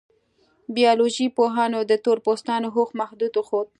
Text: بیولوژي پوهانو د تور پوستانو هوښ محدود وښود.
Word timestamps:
بیولوژي 0.75 1.27
پوهانو 1.37 1.79
د 1.89 1.91
تور 2.03 2.17
پوستانو 2.25 2.67
هوښ 2.75 2.89
محدود 2.99 3.33
وښود. 3.35 3.67